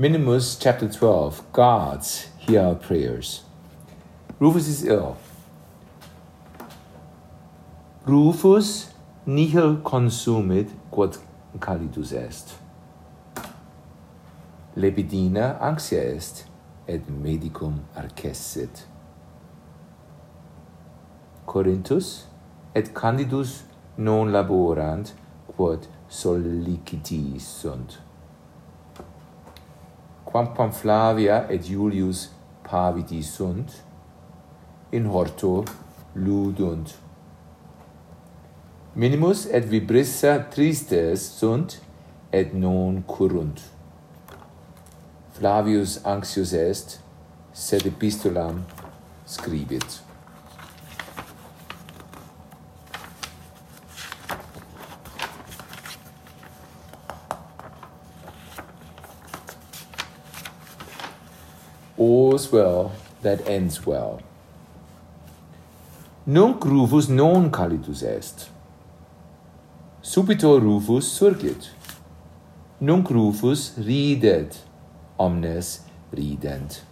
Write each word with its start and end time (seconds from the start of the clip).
Minimus 0.00 0.56
chapter 0.58 0.88
12 0.88 1.52
Gods 1.52 2.28
hear 2.38 2.62
our 2.62 2.74
prayers. 2.74 3.42
Rufus 4.38 4.66
is 4.66 4.82
ill. 4.86 5.18
Rufus 8.06 8.94
nihil 9.26 9.76
consumit 9.82 10.70
quod 10.90 11.18
calidus 11.58 12.14
est. 12.14 12.54
Lepidina 14.74 15.60
anxia 15.60 16.00
est 16.16 16.46
et 16.88 17.02
medicum 17.10 17.80
arcessit. 17.94 18.86
Corinthus 21.44 22.24
et 22.74 22.94
Candidus 22.94 23.64
non 23.98 24.32
laborant 24.32 25.12
quod 25.46 25.88
sollicitis 26.08 27.42
sunt 27.42 27.98
quamquam 30.32 30.72
Flavia 30.72 31.46
et 31.50 31.70
Julius 31.70 32.30
pavidi 32.62 33.22
sunt, 33.22 33.82
in 34.92 35.06
horto 35.06 35.64
ludunt. 36.14 36.94
Minimus 38.94 39.46
et 39.46 39.64
vibrissa 39.64 40.38
tristes 40.50 41.38
sunt, 41.38 41.80
et 42.32 42.54
non 42.54 43.02
curunt. 43.06 43.60
Flavius 45.32 46.00
anxius 46.04 46.52
est, 46.52 47.00
sed 47.52 47.86
epistolam 47.86 48.64
scribit. 49.26 50.09
all's 62.00 62.50
well 62.50 62.92
that 63.22 63.46
ends 63.46 63.86
well. 63.86 64.22
Nunc 66.26 66.64
rufus 66.64 67.08
non 67.08 67.50
calitus 67.50 68.02
est. 68.02 68.48
Subito 70.02 70.58
rufus 70.58 71.06
surgit. 71.06 71.70
Nunc 72.80 73.10
rufus 73.10 73.74
ridet, 73.76 74.56
omnes 75.18 75.80
rident. 76.12 76.82